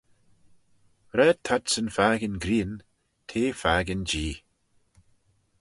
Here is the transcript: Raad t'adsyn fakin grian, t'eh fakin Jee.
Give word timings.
Raad 1.17 1.37
t'adsyn 1.45 1.89
fakin 1.95 2.35
grian, 2.43 2.73
t'eh 3.27 3.53
fakin 3.61 4.01
Jee. 4.09 4.35